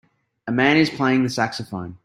[0.47, 1.99] A man is playing the saxophone.